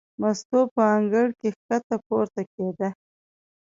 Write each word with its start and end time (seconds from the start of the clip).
مستو 0.21 0.59
په 0.73 0.81
انګړ 0.95 1.27
کې 1.39 1.49
ښکته 1.57 1.95
پورته 2.07 2.41
کېده. 2.53 2.89